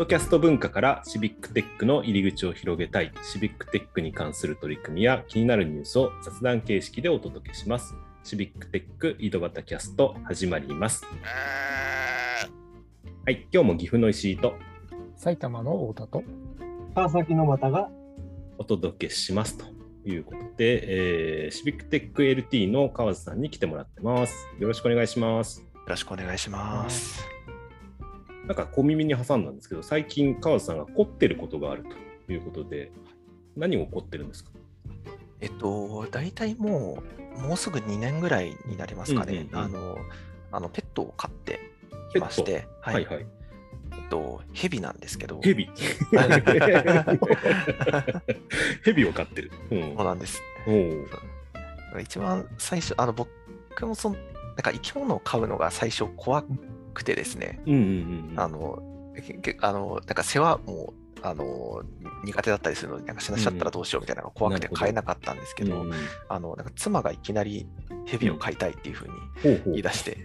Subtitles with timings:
[0.00, 7.94] ドキャスト文化からシビックテックの入り口を広げたい、シビックテックに関する取り組みや気になるニュースを雑談形式でお届けします。
[8.24, 11.04] シビックテック井戸端キャスト始まります。
[11.04, 11.10] は
[13.30, 14.54] い、今日も岐阜の石井と
[15.16, 16.24] 埼玉の太田と
[16.94, 17.90] 川崎の又が
[18.56, 19.66] お届けしますと
[20.08, 24.48] いうことで、えーシビックテック LT の川津さんに来てもらってます。
[24.58, 25.60] よろしくお願いします。
[25.60, 27.39] よろしくお願いします。
[28.50, 31.84] なんか小耳に挟んだんですけど、最近川津さんが凝ってることがある
[32.26, 32.90] ということで、
[33.54, 34.50] 何を凝ってるんですか？
[35.40, 37.00] えっと、大体も
[37.38, 39.46] う、もうすぐ2年ぐらいになりますかね。
[39.52, 39.76] うんうんうん。
[39.76, 39.98] あの、
[40.50, 41.60] あのペットを飼って
[42.12, 43.26] きまして、ははいはい。
[43.92, 45.70] えっと、ヘビなんですけど、ヘビ
[48.84, 49.52] ヘビを飼ってる。
[49.70, 49.94] うん。
[49.96, 50.42] そうなんです。
[52.02, 53.30] 一番最初、あの、僕
[53.86, 56.42] もその、なんか生き物を飼うのが最初怖
[56.92, 57.80] くてですね、うんうん
[58.32, 58.40] うん。
[58.40, 58.82] あの、
[59.60, 61.82] あのなんか世話も、あの、
[62.24, 65.92] 苦手だったりするので、なんか死なしちゃったらどうしようみたいなのが怖くて飼えなかったんですけど、うん
[66.28, 67.66] あの、なんか妻がいきなり
[68.06, 70.16] ヘビを飼いたいっていうふうに言い出して、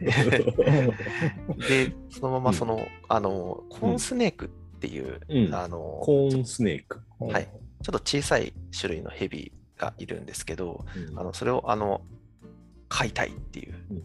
[1.68, 5.56] で、そのままその、あの、コーンスネークっていう、うん。
[5.56, 7.02] あの、コーンスネーク。
[7.20, 7.48] はい。
[7.84, 11.20] ちょっと小さい種類のヘビがいるんですけど、うん。
[11.20, 12.02] あのそれをあの
[12.90, 14.04] 飼いたいっていううん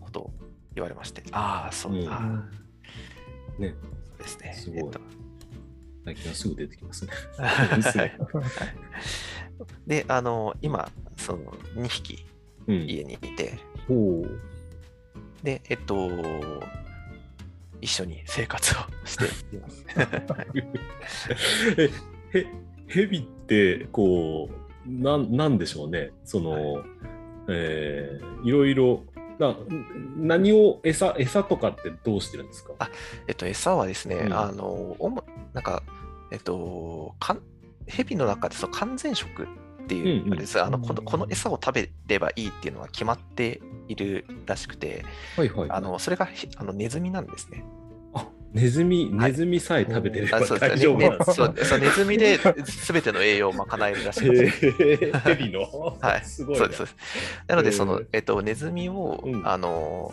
[0.00, 0.34] ことを
[0.76, 2.14] 言われまして、ああ、そううんね、そ
[4.14, 4.52] うですね。
[4.54, 5.00] すごいえっと
[6.04, 7.10] 最近はすぐ出てきますね。
[9.88, 12.24] で、あの、今、その2匹
[12.68, 12.76] うん。
[12.86, 14.30] 家にいて、ほう。
[15.44, 16.08] で、えっと、
[17.80, 19.24] 一緒に生活をして
[19.56, 19.84] います。
[21.78, 21.90] え、
[22.38, 22.46] へ、
[22.88, 24.50] ヘビって、こ
[24.86, 26.10] う、なん、なんでしょうね。
[26.24, 26.84] その、は
[27.48, 29.04] えーいろいろ、
[29.38, 29.56] な
[30.16, 32.72] 何を餌、餌とかってどうしてるんですか？
[32.78, 32.88] あ
[33.28, 34.32] えっと、餌はですね、うん。
[34.32, 35.82] あの、主なんか、
[36.30, 37.42] えっと、かん
[37.86, 39.46] ヘビの中でその完全食っ
[39.86, 40.38] ていう、うんうん。
[40.40, 41.04] あのこのうん。
[41.04, 45.04] この餌を食べればいいっていうのが決まっているらしくて、
[45.36, 45.70] はいはい。
[45.70, 47.64] あのそれがへあのネズミなんですね。
[48.56, 49.30] あ、ネズミ、はい。
[49.30, 50.98] ネズミさえ食べてればあそう大丈夫。
[50.98, 54.70] なんですそうそうネズミで全ての栄養を賄えるらしいです。
[54.72, 55.60] ヘビの？
[56.00, 56.24] はい。
[56.26, 56.58] すごいな。
[56.60, 56.96] そうです。
[57.48, 59.46] なので、そのえっと、ネズミを、うん。
[59.46, 60.12] あの、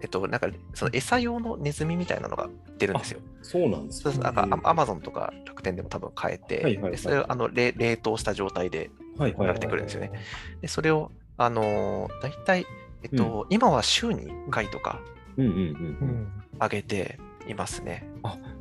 [0.00, 3.20] えっと、なんか、その餌用のネズミみたいなのが売ってるんですよ。
[3.42, 10.12] そうなんですなんかアアマゾンとか楽天でも多分買えて、それをあの冷冷凍した状態ではいはい送られてくるんですよね。
[10.60, 12.66] でそれを、あのー大体、
[13.02, 15.00] えっと今は週に1回とか
[16.58, 18.08] あげていますね。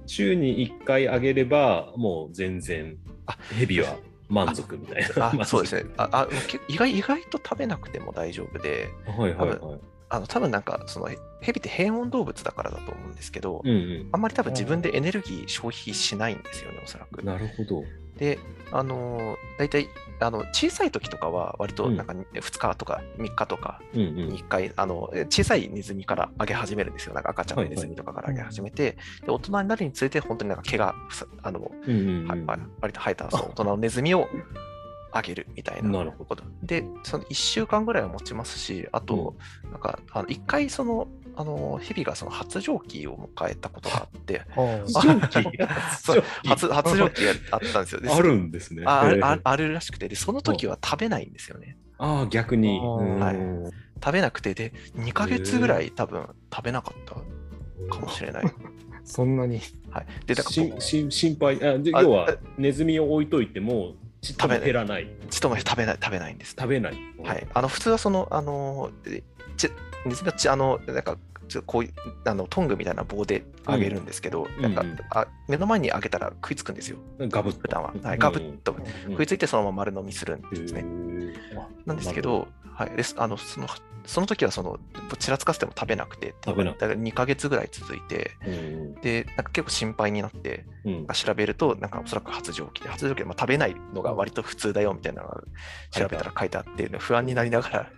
[0.05, 3.97] 週に1回あげれば、もう全然あ、ヘビは
[4.29, 5.29] 満足みたいな。
[5.29, 6.97] あ 満足そうですねああけ意外。
[6.97, 9.59] 意外と食べなくても大丈夫で、はいはいはい。
[10.09, 11.09] あの多分なんかその
[11.41, 17.23] ヘビって平穏動物だからだと思うんですけど、うんうんあんまり多分自分でエネルギー消費しないんですよね、おそらく。
[17.23, 17.83] なるほど。
[18.17, 18.39] で、
[18.71, 19.87] あのー大体
[20.19, 27.13] あの小さい時とかは割となんか2日とか3日とかうんうんに1回、あのえ小さいネズミからあげ始めるんですよ。
[27.13, 30.95] なんか赤ちゃんのネズミとかからあげ始めて、で大人になるにつれて本当になんか毛が
[31.43, 34.27] あの、うんうんうん割と生えたその大人のネズミを
[35.17, 36.25] あげるみたいななるほど。
[36.25, 36.43] こと。
[36.63, 39.35] で、その1週間ぐらいは持ちますし、あと、
[39.71, 44.55] なんかあの1回その、あのヘビがその発情期を迎えたことがあって、あ
[44.93, 46.47] 発情期？
[46.47, 48.01] 発発情期があったんですよ。
[48.01, 48.83] であるんですね。
[48.85, 51.77] ああるらしくてで、その時は食べないんですよね。
[51.99, 52.79] あー、逆に。
[52.79, 53.73] はい。
[54.03, 57.15] 食べなくて、で、2ヶ月ぐらい多分食べなかった
[57.93, 58.45] かもしれない。
[59.03, 59.59] そんなに。
[59.89, 61.63] はい、で、だから心配。
[61.63, 65.07] あ要はあネズミを置いといてもちっとも減らない。
[65.29, 66.55] ちとも食べない、食べないんです。
[66.57, 67.47] 食べない、はい。
[67.53, 69.23] あの、普通はその、あの、え
[69.57, 69.69] ち
[70.05, 71.17] ネズミはち、あの、なんか、
[71.47, 71.93] ちょこういう
[72.25, 74.61] あのトングみたいな棒であげるんですけど、うん。
[74.61, 77.93] なんか、うんうんあ目の前にあげたら食いつくんですよ、ガブッ普段は。
[78.03, 78.19] はい、うん。
[78.19, 78.75] ガブッと。
[79.05, 79.11] うん。
[79.11, 80.83] 食いついてそのまま丸飲みするんですね。
[81.85, 83.67] なんですけど、はい、ですあのその
[84.05, 84.79] その時はその
[85.19, 91.07] ちらつかせても食べなくて、食べなくだから2ヶ月ぐらい続いて、うんで、なんか結構心配になって、うん。
[91.07, 95.41] 調べると、なんかおそらく発情期で、発情期でまあ食べないのが割と普通だよみたいなのが
[95.91, 97.91] 調べたら書いてあって、不安になりながら、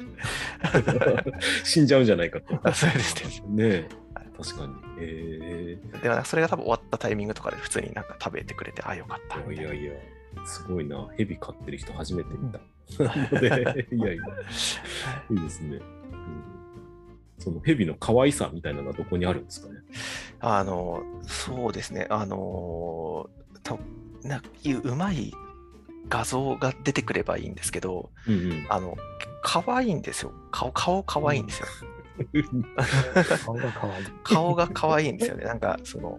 [1.64, 2.60] 死んじゃうんじゃないかと。
[2.64, 3.70] あ そうですね。
[3.70, 3.90] ねえ。
[4.42, 4.74] 確かに。
[5.00, 9.54] えでもそれが多分終わったタイミングとかで普通になんか食べてくれて、あ、よかったいな。
[9.54, 9.94] いやいや
[10.46, 11.08] すごいな。
[11.18, 12.58] ヘビ飼ってる人初めて見た。
[12.58, 12.64] な
[12.98, 13.48] ので
[13.96, 14.24] いやいや。
[15.30, 15.34] い。
[15.34, 15.82] いですね、うん。
[17.38, 19.80] そのヘビの可愛さみたいなのはどこにあるんですかね？
[20.40, 23.30] あの、そうですね、あの、
[23.64, 23.78] た
[24.24, 25.34] ないううまい
[26.10, 28.66] 画像が出てくればいいんですけど、うんうん。
[28.70, 28.98] あの、
[29.44, 30.32] 可愛いんですよ。
[30.52, 31.68] 顔、顔可愛いんですよ。
[33.46, 34.06] 顔が可愛い。
[34.24, 35.46] 顔が可愛いんですよね。
[35.46, 36.18] なんか、その、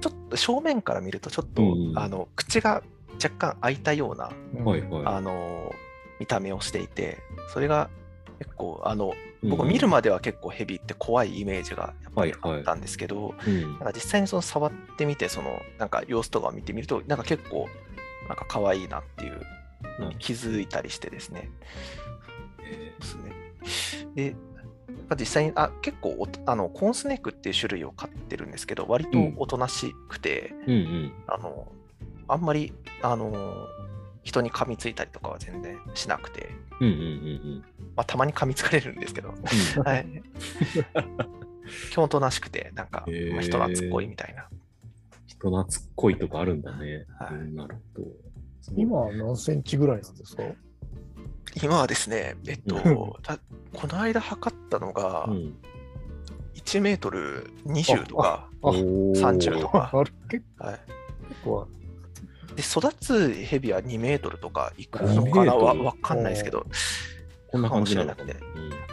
[0.00, 2.82] ちょっと正面から見るとちょっと、うんあの口が
[3.22, 4.30] 若干開いたような、
[4.64, 5.72] はいはあの
[6.20, 7.18] 見た目をしていて
[7.52, 7.90] それが
[8.38, 9.48] 結構あのい。
[9.48, 17.68] 僕見るままでは結構ヘビって怖いイメージがやっぱりあったんですけど、うんなんか実際にその触ってみてそのなんか様子とかを見てみるとなんか結構
[18.28, 19.40] なんか可愛いなっていう
[20.00, 21.50] のに気づいたりしてですね。
[22.62, 23.32] えですね
[24.14, 24.36] で
[25.18, 31.12] 実際にあ結構あのコーンスネークっていう種類を飼ってるんですけど割とおとなしくて、ーうんうん。
[31.28, 31.72] あの
[32.26, 33.66] あんまりあの
[34.28, 37.64] 人に噛みついたりとかは全然しなくて、うんうんうん
[37.96, 39.34] まあ、たまに噛みつかれるんですけど、うん。
[39.82, 40.06] はい、
[41.90, 44.46] 基本おとなしくてなんか、まあ人懐っこいみたいな。
[45.26, 45.66] 人懐っ
[45.96, 47.06] こいとかあるんだね。
[47.18, 47.34] はい。
[47.34, 48.06] うんなるほど。
[48.76, 50.42] 今は何センチぐらいなんですか？
[51.62, 53.16] 今はですね、えっとこ
[53.86, 55.56] の間測ったのがうん、
[56.54, 59.90] 1メートル20とか、あおー30とか。
[60.28, 60.80] 結はい、
[61.42, 61.66] 構は
[62.58, 65.64] で育つヘビは2メートルとかいくの2メかなートル？
[65.64, 66.66] わわかんないですけど、
[67.46, 68.44] こんな感じなのかなかもし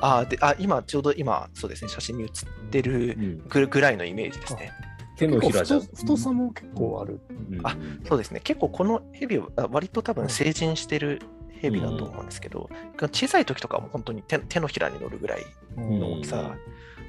[0.01, 3.23] あであ今ちょうど今、そうですね、写真に写ってるうん。
[3.23, 4.71] うんぐぐらいのイメージですね。
[5.17, 7.19] 手のひらじゃ太太さも結構ある。
[7.49, 7.65] うん。
[7.65, 7.75] あ
[8.07, 11.23] そうですね、結構このヘビはあ割と多分成人してる
[11.59, 12.69] ヘビだと思うんですけど、
[12.99, 15.45] 小さい時とかはもう本当に手手のひらに乗るぐらい
[15.75, 16.55] の大きさ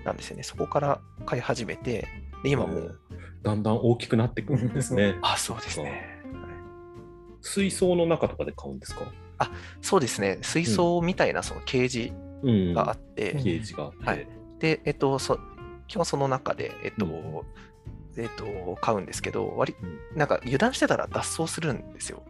[0.06, 0.42] なんですよね。
[0.42, 2.08] そこから飼い始めて、
[2.42, 2.98] で今もう、
[3.42, 5.18] だんだん大きくなってくるんですね。
[5.20, 6.15] あ、そうですね。
[7.46, 9.02] はい水槽の中とかで買うんですか？
[9.80, 12.12] そうですね、水槽みたいなそのケージ
[12.42, 12.74] うん。
[12.74, 14.04] があって、うんケージがあって。
[14.04, 14.28] はい。
[14.58, 15.38] で、えっと、そ
[15.86, 17.42] 基本その中で、えっと、うん。
[18.20, 20.18] えっと、買うんですけど、割うん。
[20.18, 22.22] なんか油断してたら脱走するんですよ。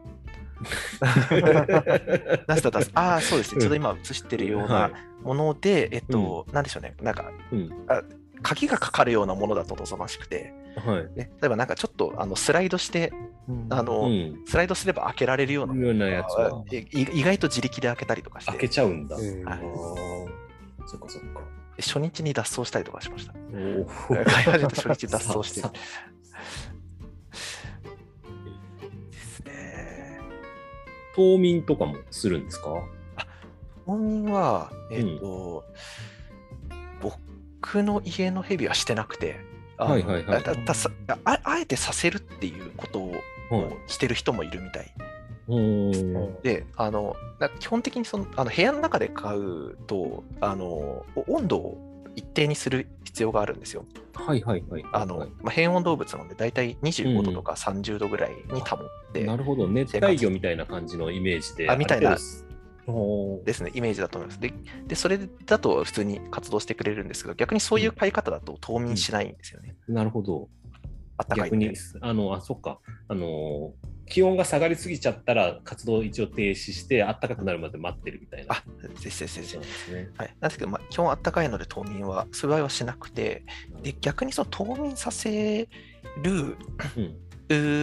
[2.47, 4.93] 脱した脱ああ、そうですね、ちょうど今映してるようはない。
[5.23, 7.71] もので、えっと、なんでしょうね、なんか、うん。
[7.89, 8.03] あ
[8.43, 11.05] 鍵がかかるようなものだと望ましくて、はい。
[11.17, 13.13] ね、例えばなんかちょっとあのスライドして、
[13.71, 14.43] あの、うん。
[14.47, 19.17] スライドすれば開けられるようなようなやつは意外と自力で開けたりとかして、開けちゃうんだ。
[19.19, 19.61] えーはいあ
[20.85, 21.41] あ、そっかそっか。
[21.79, 23.35] 初日に脱走したりとかしました。
[23.53, 24.15] おお。
[24.15, 25.71] 飼い始めた初日脱走してさ
[29.11, 30.21] ですね。
[31.15, 32.69] 冬眠とかもするんですか？
[33.85, 35.65] 本人は、えっ、と、
[37.01, 39.39] 僕の家のヘビはしてなくて、
[39.79, 40.43] はいはいはい
[41.25, 43.21] ああえてさせるっていうことを、はい
[43.87, 44.93] してる人もいるみたい。
[46.43, 50.67] で、あのだ基本的にそのあの部屋の中で飼うとあの、
[51.15, 53.85] お温度を一定にする必要があるんですよ。
[54.15, 54.85] はいはいはい。
[54.93, 59.69] あのはいまあ、変温動物なので、だいたい25度とか30度ぐらいに保って、なるほど。
[59.69, 61.71] 熱帯魚みたいな感じのイメージで。
[61.71, 62.17] あみたいな
[63.45, 64.41] ですね、イメージだと思います。
[64.41, 64.53] で、
[64.87, 69.75] でそれだと普通に活動してくれるんですけど、逆にそういう飼い方だと冬眠しないんですよね。
[69.89, 70.49] なるほど。
[71.19, 72.79] あったかい逆に、あの、あ、そっか。
[73.09, 73.73] あの、
[74.09, 78.55] 気温が下がりすぎちゃったら活動を一応停止して、暖かくなるまで待ってるみたいな。
[78.55, 78.63] あ、
[79.03, 80.09] ですですですそうなんですね。
[80.17, 83.45] はい、なんですけど、まあ、基本あったかいので冬眠は、そういう場合はしなくて、
[83.83, 85.69] で逆にその冬眠させ
[86.23, 86.57] る
[86.97, 87.26] うん。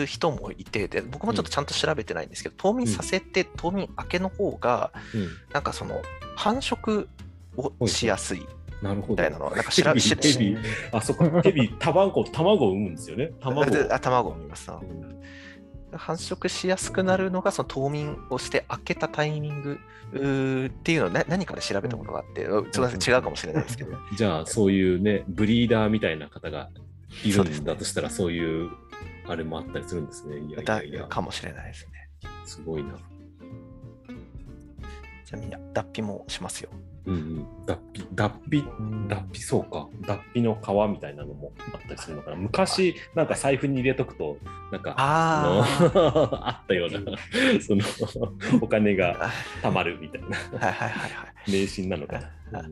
[0.06, 5.28] 人もいてで、僕もちょっとちゃんと調べてないんですけど、冬眠させて、冬眠明けの方が、うん。
[5.54, 6.02] なんかその
[6.36, 7.08] 繁殖
[7.56, 8.46] をしやすい
[8.82, 9.14] なるほど。
[9.14, 10.58] みたいなのを、なんか調べヘビしヘビ
[10.92, 11.42] あ、そっか。
[11.42, 13.32] ヘビ、卵、卵を産むんですよね。
[13.40, 13.94] 卵を。
[13.94, 14.70] あ卵を見ます。
[14.72, 15.14] うん
[15.98, 19.80] 繁殖しやすくなるのがその冬眠をして開けたタイミング
[20.14, 26.70] うーっていうのをな何かで調べたことがあって、うんすみません違うかもしれないですけど、 じゃあ、そういうね、ブリーダーみたいな方が
[27.24, 28.70] いるんだとしたら、そういう、
[29.28, 30.38] あれもあったりするんですね。
[30.40, 32.10] いやいだやいや、かもしれないですね。
[32.46, 32.94] すごいな。
[35.26, 36.70] ちなみに脱皮もしますよ。
[37.06, 37.48] うんうん。
[37.66, 38.64] 脱皮、脱皮、
[39.08, 39.88] 脱皮そうか。
[40.02, 42.38] 脱皮の皮みたいなのもあったりするのかな。
[42.38, 44.38] 昔、なんか財布に入れとくと、
[44.72, 45.66] なんか、あ
[46.60, 47.18] あったような、
[47.62, 47.84] その、
[48.62, 51.52] お金があ貯まるみたいな、はいはいはいはい。
[51.52, 52.20] 迷信なのか
[52.52, 52.60] な。
[52.60, 52.64] あ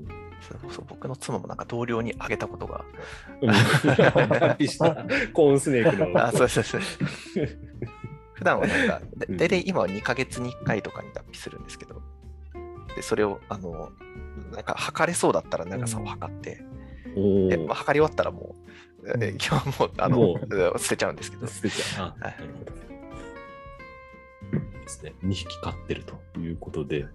[0.41, 2.83] そうそう僕の妻もなんか同僚にあげたことが。
[3.41, 6.25] コーンスネークの。
[6.25, 6.81] あそうそうそう。
[8.33, 12.01] 普段はなんか、大体今は2ヶ月に1回とかに脱皮するんですけど、
[12.95, 13.91] でそれを、あの、
[14.51, 16.63] なんか測れそうだったら長さを測って、
[17.15, 18.55] おーでまあ、測り終わったらも
[19.03, 20.39] う、え今日はもうあのも
[20.79, 22.07] 捨てちゃうんですけど、捨てちゃう。
[22.07, 22.71] あ、はないるほど。
[24.81, 25.13] ですね。
[25.23, 27.05] 2匹飼ってるということで。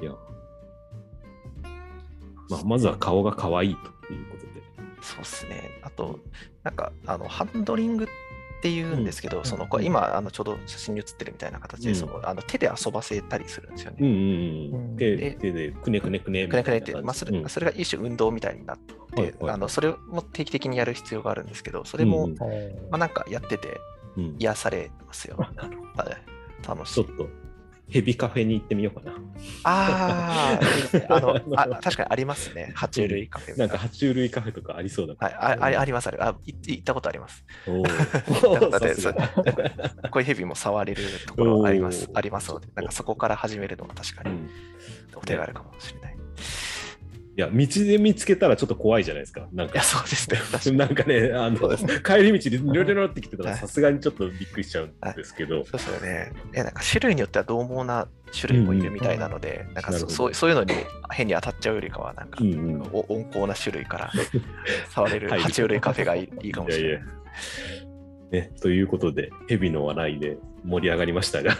[0.00, 0.12] いや。
[2.52, 4.52] まあ、まずは顔が可愛いということで。
[5.00, 5.70] そうですね。
[5.82, 6.20] あと、
[6.62, 8.08] なんか、あの、ハンドリングっ
[8.62, 13.96] ていうんですけど、んその、これ今、あの、ちょうど写真に写ってるみたいな形で、うんその、あの手で遊ばせたりするんですよね。
[14.00, 14.96] うんうんうん。
[14.96, 16.56] 手で手でくねくねくねみく。
[16.56, 22.46] ねくねって、まあ、それうんそれが一種運動みたいになって、はいはいあのそれも定期的にやる必要があるんですけど、それも、うんま
[22.92, 23.80] あ、なんかやってて
[24.16, 25.36] うん癒されますよ。
[25.38, 25.46] は
[26.04, 27.06] い楽しいちょっ。
[27.16, 27.41] と
[27.88, 29.14] ヘビカフェに行ってみようかな。
[29.64, 30.58] あ
[31.08, 32.72] あの あ、確かにありますね。
[32.76, 33.58] 爬虫類カフェ。
[33.58, 36.34] なんか爬虫類カフェとかありそうだはい、ああありますあるあ。
[36.46, 37.44] い行ったことあります。
[37.66, 37.82] お。
[40.10, 44.50] こういうヘビも触れるところありますありますので、なんかそこから始めるのが確かにうん
[45.14, 46.16] お手軽かもしれない。
[47.34, 49.48] いや、道で見つけたらちょっと怖いじゃないですか。
[49.52, 50.38] なんかいや、、そうですね。
[50.50, 51.56] 確かに なんかね、あの
[52.02, 56.32] 帰り道でニョロニョロってきてたら、はいさすがにちょっとびっくりしちゃうんですけど、そうですよね。
[56.52, 58.06] えなんか種類によっては獰猛な
[58.38, 60.74] 種類もいるみたいなので、なんかなるほどそそうそういうのに
[61.10, 64.12] 変に当たっちゃうよりかは、なんか、うんうんお温厚な種類から
[64.94, 66.90] 触れるはい爬虫類カフェがいいいいかもしれない。
[66.90, 67.06] いやいや
[68.32, 71.54] ね、ということで、ヘビの笑いで盛り上がりましたが、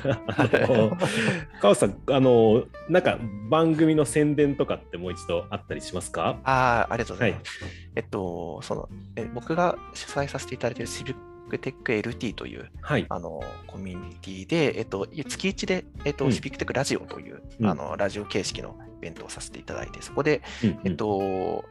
[1.60, 3.18] 川瀬さん、あの、なんか
[3.50, 6.40] 番組の宣伝とかってもう一度あったりしますか？
[6.44, 7.60] ああ、ありがとうございます。
[7.94, 11.14] えっと、そのえ僕が主催させていただいているシビッ
[11.50, 13.04] クテック LT というはい。
[13.10, 16.32] あのコミュニティで、えっと、い月1で、えっとうん。
[16.32, 17.66] シビックテックラジオという、うん。
[17.66, 20.78] あのラジオ形式のイベントをさせていただいて、そこで、うんうん。
[20.84, 21.64] えっと、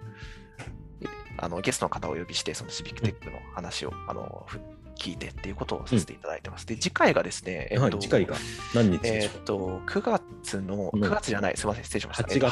[1.01, 1.05] え
[1.37, 4.59] あのゲストの方をお呼びして、そのシビックテックの話を、あのふ
[5.01, 6.67] 聞いてっていうことをさせていただいてます。
[6.67, 8.35] で、次回がですね、えっとはい、次回が
[8.75, 12.23] 何日でえしょーっと、9月の、うん9月じゃない、すみません、失礼しました。
[12.23, 12.45] 8月えっと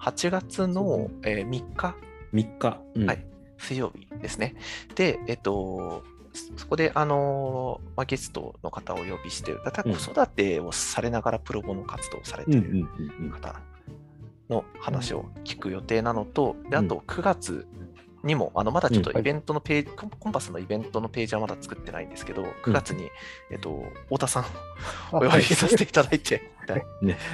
[0.00, 1.96] 8, 8月の、えー3日、
[2.32, 2.80] う ?3 日。
[2.94, 3.26] うんはい
[3.58, 4.56] 水曜日ですね。
[4.96, 12.88] で、えっと、そそこで、あのーまあ、ゲストの方をお呼びして、だ子育てをされながらプロボの活動をされているうんうん
[13.20, 13.60] うんうん方
[14.50, 17.66] の話を聞く予定なのと、であうんと9月
[18.24, 23.10] にも、あのまだちょっとうんイベントのページ、コンコンパスのイベントのページはまだ作ってないんですけど、9月に、
[23.50, 26.82] えっと、太田さんをお呼びさせていただいて、はい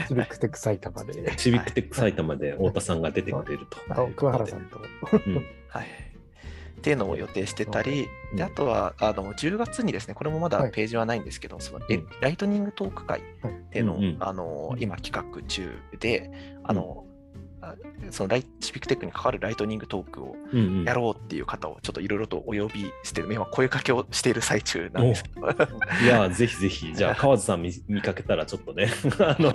[0.09, 3.79] シビックテック埼玉で、シビックテック埼玉で太田さんが出てくれると。
[3.91, 4.79] あと桑原さんと。
[5.13, 5.47] うん。
[5.69, 5.87] はい。
[6.79, 10.71] っていうのを予定してたり、うんであとはあの10月にですね、これもまだはい。
[10.71, 11.81] ページはないんですけど、その
[12.21, 13.23] ライトニングトーク会っ
[13.71, 16.31] ていうのを、うんうんあの今企画中で、
[16.63, 17.08] あのあ
[18.11, 20.37] そのライシビックテックに関わるライトニングトークを
[20.85, 25.49] やろうっていう方をちょっといろいろとお呼びしてる、今声かけをしている最中なんですけど、
[26.05, 29.53] いや、ぜひぜひ、じゃあ、川津さん見見かけたら、ちょっとね、 あの、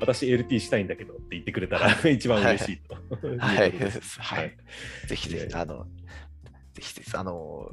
[0.00, 2.96] 私 LT したいんだけどって言ってくれたら一番嬉しいと。
[3.38, 3.68] はい。
[3.68, 4.20] うことです。
[4.20, 4.56] はい。
[5.06, 5.86] ぜひぜひ、あの、
[6.74, 7.70] ぜひぜひ、あの、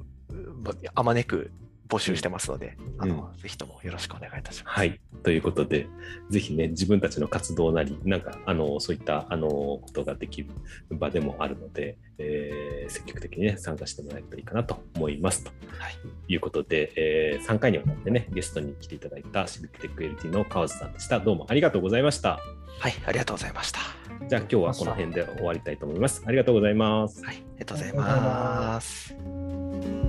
[0.63, 1.51] まあまねく
[1.87, 4.75] 募集してますので、あの、ぜひともよろしくお願いいたします。
[4.75, 4.99] はい。
[5.23, 5.87] ということで、
[6.29, 10.49] ぜひね、自分たちの活動なり、なんか、あの、そういった、あの、ことができる
[10.91, 15.43] 場でもあるので、えー積極的にね、参加してもらえるといいかなと思います。
[15.43, 15.97] とはい
[16.29, 21.19] いうことで、え3回にわたってね、ゲストに来ていただいたシビックテック LT の川津さんでした。
[21.19, 22.39] どうもありがとうございました。
[22.79, 23.79] はい、ありがとうございました。
[24.27, 26.23] じゃあ、今日はこの辺で終わりたいと思います。
[26.25, 27.23] ありがとうございます。
[27.23, 30.06] はい、ありがとうございます。